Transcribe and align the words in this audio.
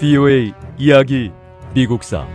VOA 0.00 0.54
이야기 0.78 1.30
미국사 1.74 2.26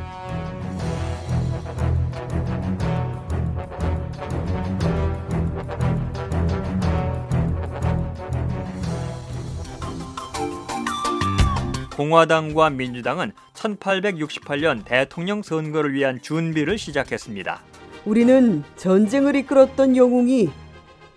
공화당과 11.97 12.69
민주당은 12.69 13.31
1868년 13.55 14.85
대통령 14.85 15.41
선거를 15.41 15.93
위한 15.93 16.21
준비를 16.21 16.77
시작했습니다. 16.77 17.63
우리는 18.05 18.63
전쟁을 18.75 19.35
이끌었던 19.37 19.97
영웅이 19.97 20.51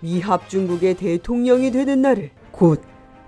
미합 0.01 0.48
중국의 0.48 0.95
대통령이 0.95 1.73
되는 1.73 2.01
날을 2.01 2.30
곧 2.52 2.82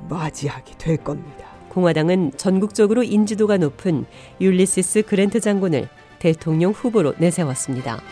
맞이하게 0.09 0.78
될 0.78 0.96
겁니다. 0.96 1.49
공화당은 1.70 2.33
전국적으로 2.37 3.02
인지도가 3.02 3.56
높은 3.56 4.05
율리시스 4.41 5.02
그랜트 5.02 5.41
장군을 5.41 5.88
대통령 6.19 6.73
후보로 6.73 7.15
내세웠습니다. 7.16 8.02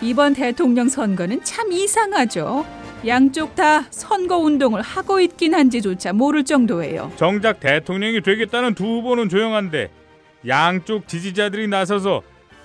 이번 0.00 0.32
대통령 0.32 0.88
선거는 0.88 1.44
참 1.44 1.70
이상하죠. 1.70 2.64
양쪽 3.06 3.54
다 3.54 3.82
선거 3.90 4.38
운동을 4.38 4.80
하고 4.80 5.20
있긴 5.20 5.54
한지조차 5.54 6.12
모를 6.12 6.44
정도예요. 6.44 7.12
정작 7.16 7.60
대통령이 7.60 8.22
되겠다는 8.22 8.74
두 8.74 8.84
후보는 8.84 9.28
조용한데 9.28 9.90
양쪽 10.46 11.06
지지자들이 11.06 11.68
나서서 11.68 12.22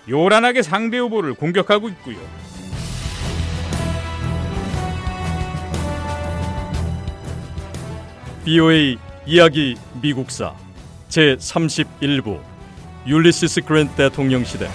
요란하게 0.09 0.62
상대 0.62 0.98
후보를 0.98 1.34
공격하고 1.34 1.90
있고요. 1.90 2.18
VOA 8.46 8.98
이야기 9.27 9.76
미국사 10.01 10.54
제 11.09 11.35
31부 11.37 12.40
율리시스 13.07 13.62
그랜트 13.62 13.95
대통령 13.95 14.43
시대 14.43 14.70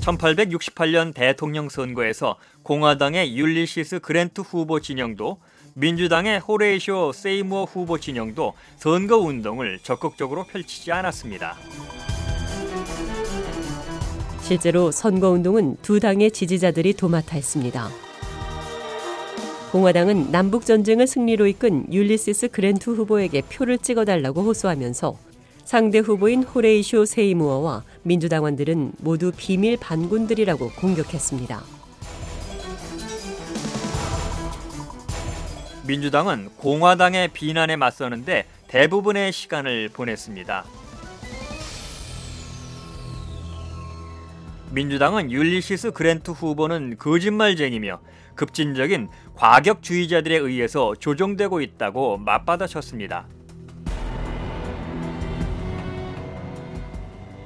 1868년 0.00 1.14
대통령 1.14 1.68
선거에서 1.68 2.36
공화당의 2.62 3.36
율리시스 3.36 4.00
그랜트 4.00 4.40
후보 4.40 4.80
진영도 4.80 5.38
민주당의 5.74 6.40
호레이쇼 6.40 7.12
세이무어 7.12 7.64
후보 7.64 7.98
진영도 7.98 8.54
선거 8.76 9.18
운동을 9.18 9.78
적극적으로 9.82 10.44
펼치지 10.44 10.90
않았습니다. 10.92 11.56
실제로 14.42 14.90
선거 14.90 15.30
운동은 15.30 15.76
두 15.80 16.00
당의 16.00 16.32
지지자들이 16.32 16.94
도맡아 16.94 17.36
했습니다. 17.36 17.88
공화당은 19.70 20.32
남북 20.32 20.66
전쟁을 20.66 21.06
승리로 21.06 21.46
이끈 21.46 21.92
율리시스 21.92 22.48
그랜트 22.48 22.90
후보에게 22.90 23.42
표를 23.42 23.78
찍어달라고 23.78 24.42
호소하면서 24.42 25.29
상대 25.64 25.98
후보인 25.98 26.42
호레이쇼 26.42 27.04
세이무어와 27.04 27.84
민주당원들은 28.02 28.92
모두 28.98 29.32
비밀 29.36 29.76
반군들이라고 29.76 30.70
공격했습니다. 30.70 31.62
민주당은 35.86 36.50
공화당의 36.56 37.28
비난에 37.28 37.76
맞서는데 37.76 38.46
대부분의 38.68 39.32
시간을 39.32 39.88
보냈습니다. 39.88 40.64
민주당은 44.70 45.32
율리시스 45.32 45.90
그랜트 45.90 46.30
후보는 46.30 46.96
거짓말쟁이며 46.96 48.00
급진적인 48.36 49.08
과격주의자들에 49.34 50.36
의해서 50.36 50.94
조종되고 50.94 51.60
있다고 51.60 52.18
맞받아쳤습니다. 52.18 53.26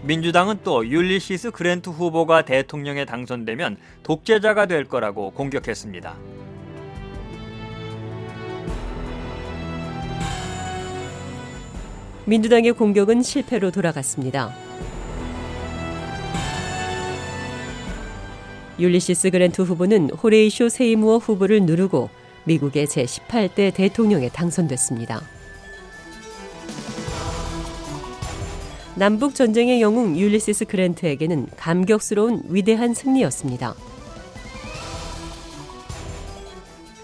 민주당은 0.04 0.58
또 0.64 0.86
율리시스 0.86 1.50
그랜트 1.50 1.88
후보가 1.88 2.42
대통령에 2.42 3.06
당선되면 3.06 3.78
독재자가 4.02 4.66
될 4.66 4.84
거라고 4.84 5.30
공격했습니다. 5.30 6.14
민주당의 12.26 12.72
공격은 12.72 13.22
실패로 13.22 13.70
돌아갔습니다. 13.70 14.54
율리시스 18.78 19.30
그랜트 19.30 19.62
후보는 19.62 20.10
호레이쇼 20.10 20.68
세이무어 20.68 21.16
후보를 21.18 21.62
누르고 21.62 22.10
미국의 22.44 22.86
제18대 22.88 23.72
대통령에 23.72 24.28
당선됐습니다. 24.28 25.22
남북 28.96 29.34
전쟁의 29.34 29.80
영웅 29.80 30.16
율리시스 30.16 30.66
그랜트에게는 30.66 31.48
감격스러운 31.56 32.42
위대한 32.48 32.94
승리였습니다. 32.94 33.74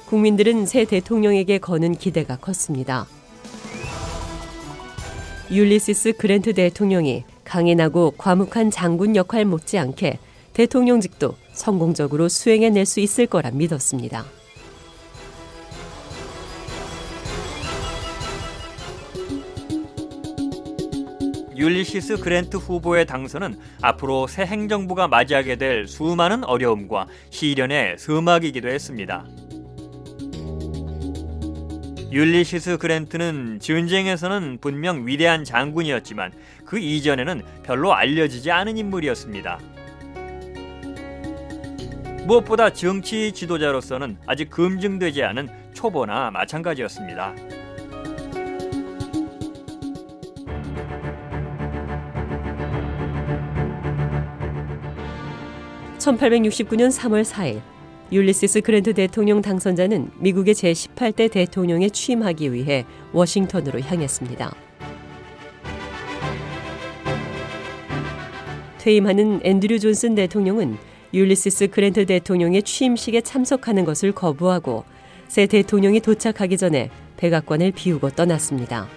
국민들은 0.06 0.66
새 0.66 0.84
대통령에게 0.84 1.58
거는 1.58 1.96
기대가 1.96 2.36
컸습니다. 2.36 3.06
율리시스 5.50 6.12
그랜트 6.12 6.54
대통령이 6.54 7.24
강인하고 7.44 8.12
과묵한 8.16 8.70
장군 8.70 9.16
역할 9.16 9.44
못지않게 9.44 10.18
대통령직도 10.52 11.34
성공적으로 11.52 12.28
수행해낼 12.28 12.86
수 12.86 13.00
있을 13.00 13.26
거라 13.26 13.50
믿었습니다. 13.50 14.24
율리시스 21.60 22.20
그랜트 22.20 22.56
후보의 22.56 23.04
당선은 23.04 23.60
앞으로 23.82 24.26
새 24.26 24.46
행정부가 24.46 25.08
맞이하게 25.08 25.56
될 25.56 25.86
수많은 25.86 26.42
어려움과 26.42 27.06
시련의 27.28 27.98
서막이기도 27.98 28.66
했습니다. 28.66 29.26
율리시스 32.10 32.78
그랜트는 32.78 33.60
전쟁에서는 33.60 34.56
분명 34.62 35.06
위대한 35.06 35.44
장군이었지만 35.44 36.32
그 36.64 36.78
이전에는 36.78 37.42
별로 37.62 37.92
알려지지 37.92 38.50
않은 38.50 38.78
인물이었습니다. 38.78 39.60
무엇보다 42.26 42.72
정치 42.72 43.32
지도자로서는 43.32 44.16
아직 44.26 44.48
검증되지 44.48 45.22
않은 45.24 45.50
초보나 45.74 46.30
마찬가지였습니다. 46.30 47.34
1869년 56.00 56.90
3월 56.90 57.24
4일 57.24 57.60
율리시스 58.10 58.62
그랜트 58.62 58.94
대통령 58.94 59.40
당선자는 59.40 60.10
미국의 60.18 60.54
제18대 60.54 61.30
대통령에 61.30 61.90
취임하기 61.90 62.52
위해 62.52 62.84
워싱턴으로 63.12 63.80
향했습니다. 63.80 64.52
퇴임하는 68.78 69.40
앤드류 69.44 69.78
존슨 69.78 70.14
대통령은 70.14 70.78
율리시스 71.12 71.68
그랜트 71.68 72.06
대통령의 72.06 72.62
취임식에 72.62 73.20
참석하는 73.20 73.84
것을 73.84 74.12
거부하고 74.12 74.84
새 75.28 75.46
대통령이 75.46 76.00
도착하기 76.00 76.56
전에 76.56 76.90
백악관을 77.18 77.72
비우고 77.72 78.10
떠났습니다. 78.10 78.88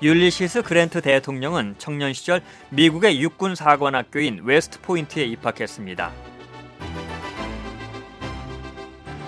율리시스 0.00 0.62
그랜트 0.62 1.00
대통령은 1.00 1.74
청년 1.78 2.12
시절 2.12 2.40
미국의 2.70 3.20
육군 3.20 3.56
사관학교인 3.56 4.42
웨스트 4.44 4.80
포인트에 4.80 5.24
입학했습니다. 5.24 6.12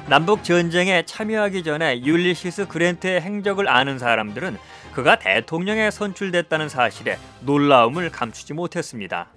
남북 0.08 0.44
전쟁에 0.44 1.04
참여하기 1.04 1.64
전에 1.64 2.02
율리시스 2.04 2.68
그랜트의 2.68 3.20
행적을 3.20 3.68
아는 3.68 3.98
사람들은 3.98 4.56
그가 4.92 5.18
대통령에 5.18 5.90
선출됐다는 5.90 6.68
사실에 6.68 7.18
놀라움을 7.40 8.10
감추지 8.10 8.54
못했습니다. 8.54 9.28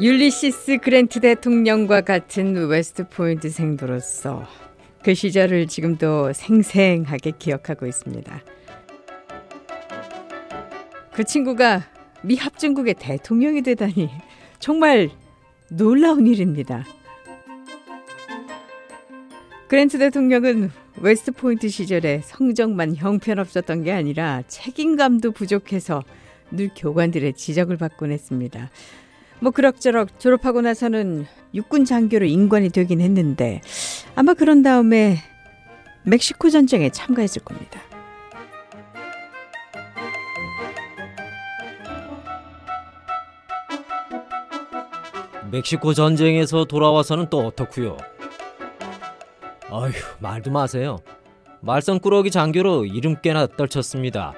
율리시스 0.00 0.78
그랜트 0.78 1.20
대통령과 1.20 2.02
같은 2.02 2.68
웨스트 2.68 3.08
포인트 3.08 3.48
생도로서 3.48 4.46
그 5.02 5.14
시절을 5.14 5.68
지금도 5.68 6.32
생생하게 6.32 7.32
기억하고 7.38 7.86
있습니다. 7.86 8.42
그 11.12 11.24
친구가 11.24 11.82
미 12.22 12.36
합중국의 12.36 12.94
대통령이 12.94 13.62
되다니 13.62 14.10
정말 14.58 15.10
놀라운 15.70 16.26
일입니다. 16.26 16.84
그랜트 19.68 19.98
대통령은 19.98 20.70
웨스트 21.00 21.32
포인트 21.32 21.68
시절에 21.68 22.22
성적만 22.24 22.96
형편없었던 22.96 23.84
게 23.84 23.92
아니라 23.92 24.42
책임감도 24.48 25.32
부족해서 25.32 26.02
늘 26.50 26.70
교관들의 26.74 27.34
지적을 27.34 27.76
받곤 27.76 28.10
했습니다. 28.10 28.70
뭐 29.40 29.50
그럭저럭 29.52 30.18
졸업하고 30.18 30.60
나서는 30.60 31.26
육군 31.54 31.84
장교로 31.84 32.26
인관이 32.26 32.70
되긴 32.70 33.00
했는데 33.00 33.60
아마 34.14 34.34
그런 34.34 34.62
다음에 34.62 35.18
멕시코 36.02 36.50
전쟁에 36.50 36.90
참가했을 36.90 37.42
겁니다. 37.42 37.80
멕시코 45.50 45.94
전쟁에서 45.94 46.64
돌아와서는 46.64 47.28
또 47.30 47.38
어떻고요? 47.46 47.96
아휴 49.70 49.92
말도 50.18 50.50
마세요. 50.50 50.98
말썽꾸러기 51.60 52.30
장교로 52.30 52.84
이름 52.84 53.16
꽤나 53.20 53.46
떨쳤습니다. 53.46 54.34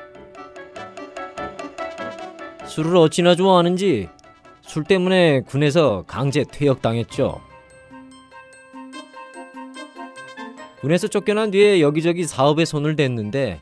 술을 2.67 2.97
어찌나 2.97 3.35
좋아하는지 3.35 4.09
술 4.71 4.85
때문에 4.85 5.41
군에서 5.41 6.05
강제 6.07 6.45
퇴역당했죠. 6.45 7.41
군에서 10.81 11.09
쫓겨난 11.09 11.51
뒤에 11.51 11.81
여기저기 11.81 12.23
사업에 12.23 12.65
손을 12.65 12.95
댔는데 12.95 13.59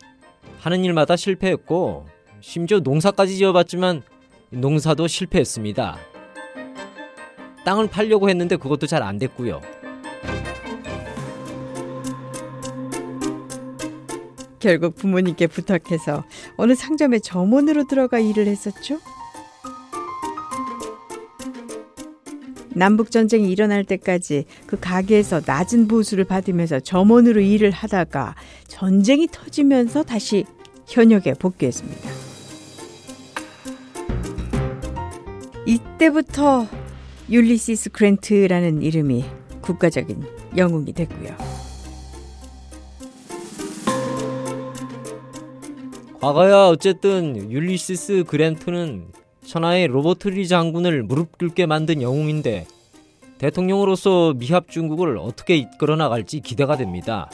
하는 0.59 0.85
일마다 0.85 1.17
실패했고 1.17 2.07
심지어 2.43 2.81
농사까지 2.81 3.39
지어봤지만 3.39 4.03
농사도 4.51 5.07
실패했습니다. 5.07 5.97
땅을 7.65 7.89
팔려고 7.89 8.29
했는데 8.29 8.57
그것도 8.57 8.87
잘 8.87 9.03
안 9.03 9.19
됐고요. 9.19 9.63
결국 14.59 14.95
부모님께 14.95 15.47
부탁해서 15.47 16.25
어느 16.59 16.75
상점의 16.75 17.23
점원으로 17.23 17.87
들어가 17.87 18.19
일을 18.19 18.47
했었죠. 18.47 18.99
남북 22.79 23.11
전쟁이 23.11 23.51
일어날 23.51 23.83
때까지 23.85 24.45
그 24.67 24.79
가게에서 24.79 25.43
낮은 25.45 25.89
보수를 25.89 26.25
받으면서 26.25 26.79
점원으로 26.79 27.41
일을 27.41 27.73
하다가 27.73 28.37
전쟁이 28.69 29.27
터지면서 29.27 30.05
다시 30.05 30.45
현역에 30.87 31.35
복귀했습니다. 31.35 32.09
이때부터 35.67 36.69
율리시스 37.29 37.91
그랜트라는 37.91 38.81
이름이 38.83 39.25
국가적인 39.61 40.25
영웅이 40.57 40.93
됐고요. 40.93 41.37
과거야 46.21 46.69
어쨌든 46.69 47.51
율리시스 47.51 48.25
그랜트는 48.29 49.09
천하의 49.49 49.87
로버트 49.87 50.29
리 50.29 50.47
장군을 50.47 51.05
무릎 51.05 51.39
꿇게 51.39 51.65
만든 51.65 52.03
영웅인데 52.03 52.67
대통령으로서 53.39 54.35
미합 54.35 54.69
중국을 54.69 55.17
어떻게 55.17 55.57
이끌어 55.57 55.97
나갈지 55.97 56.41
기대가 56.41 56.77
됩니다. 56.77 57.31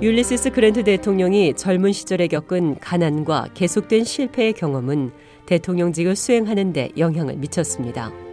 율리시스 0.00 0.50
그랜트 0.50 0.82
대통령이 0.84 1.52
젊은 1.56 1.92
시절에 1.92 2.28
겪은 2.28 2.78
가난과 2.78 3.48
계속된 3.52 4.04
실패의 4.04 4.54
경험은 4.54 5.12
대통령직을 5.44 6.16
수행하는 6.16 6.72
데 6.72 6.88
영향을 6.96 7.36
미쳤습니다. 7.36 8.23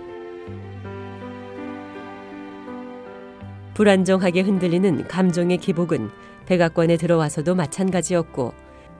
불안정하게 3.74 4.42
흔들리는 4.42 5.08
감정의 5.08 5.58
기복은 5.58 6.10
백악관에 6.46 6.98
들어와서도 6.98 7.56
마찬가지였고 7.56 8.54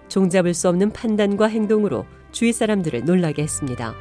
종잡을 0.08 0.54
수 0.54 0.70
없는 0.70 0.92
판단과 0.92 1.48
행동으로 1.48 2.06
주위 2.32 2.54
사람들을 2.54 3.06
놀라게 3.06 3.44
했습니다. 3.44 3.94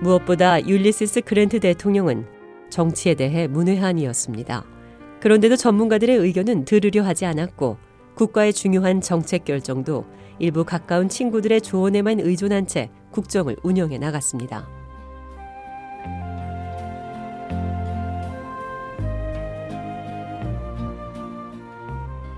무엇보다 0.00 0.66
율리시스 0.66 1.22
그랜트 1.22 1.60
대통령은 1.60 2.26
정치에 2.70 3.14
대해 3.14 3.46
문외한이었습니다. 3.46 4.64
그런데도 5.20 5.56
전문가들의 5.56 6.16
의견은 6.16 6.64
들으려 6.64 7.02
하지 7.02 7.24
않았고 7.24 7.78
국가의 8.14 8.52
중요한 8.52 9.00
정책 9.00 9.44
결정도 9.44 10.04
일부 10.38 10.64
가까운 10.64 11.08
친구들의 11.08 11.60
조언에만 11.62 12.20
의존한 12.20 12.66
채 12.66 12.90
국정을 13.10 13.56
운영해 13.62 13.98
나갔습니다. 13.98 14.75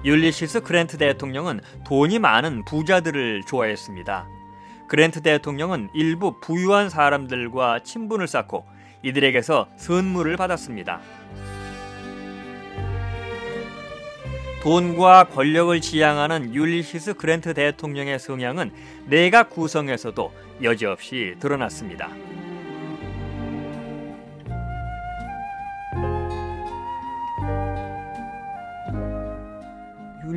율리시스 0.08 0.62
그랜트 0.62 0.96
대통령은 0.96 1.60
돈이 1.84 2.18
많은 2.18 2.64
부자들을 2.64 3.42
좋아했습니다. 3.42 4.26
그랜트 4.86 5.20
대통령은 5.20 5.90
일부 5.92 6.40
부유한 6.40 6.88
사람들과 6.88 7.82
친분을 7.82 8.26
쌓고 8.26 8.64
이들에게서 9.02 9.68
선물을 9.76 10.38
받았습니다. 10.38 11.00
돈과 14.62 15.24
권력을 15.24 15.78
지향하는 15.78 16.54
율리시스 16.54 17.12
그랜트 17.12 17.52
대통령의 17.52 18.18
성향은 18.18 18.72
내각 19.08 19.50
구성에서도 19.50 20.32
여지없이 20.62 21.34
드러났습니다. 21.38 22.08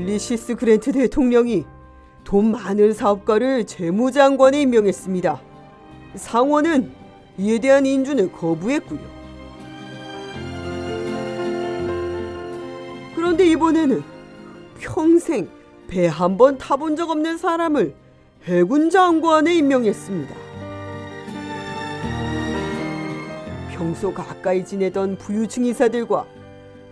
율리시스 0.01 0.55
그랜트 0.55 0.91
대통령이 0.91 1.65
돈 2.23 2.51
많은 2.51 2.91
사업가를 2.93 3.65
재무장관에 3.65 4.61
임명했습니다. 4.61 5.39
상원은 6.15 6.91
이에 7.37 7.59
대한 7.59 7.85
인준을 7.85 8.31
거부했고요. 8.31 8.99
그런데 13.15 13.45
이번에는 13.47 14.01
평생 14.79 15.47
배 15.87 16.07
한 16.07 16.37
번 16.37 16.57
타본 16.57 16.95
적 16.95 17.09
없는 17.11 17.37
사람을 17.37 17.93
해군 18.45 18.89
장관에 18.89 19.53
임명했습니다. 19.55 20.33
평소 23.71 24.13
가까이 24.13 24.65
지내던 24.65 25.17
부유층 25.17 25.65
이사들과 25.65 26.25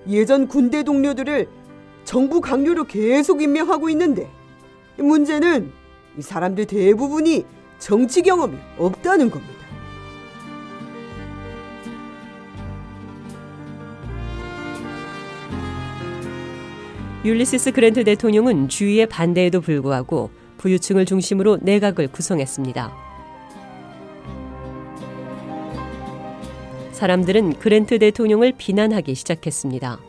예전 0.08 0.48
군대 0.48 0.84
동료들을 0.84 1.48
정부 2.10 2.42
강요로 2.42 2.86
계속 2.86 3.39
임명하고 3.39 3.88
있는데 3.92 4.28
문제는 4.98 5.72
이 6.18 6.22
사람들 6.24 6.66
대부분이 6.66 7.46
정치 7.78 8.24
경험이 8.24 8.58
없다는 8.80 9.30
겁니다. 9.30 9.54
율리시스 17.24 17.74
그랜트 17.74 18.04
대통령은 18.04 18.70
주위의 18.70 19.06
반대에도 19.06 19.62
불구하고 19.62 20.32
부유층을 20.58 21.06
중심으로 21.06 21.60
내각을 21.62 22.08
구성했습니다. 22.08 22.92
사람들은 26.92 27.60
그랜트 27.60 28.00
대통령을 28.00 28.54
비난하기 28.58 29.13
시작했습니다. 29.13 30.09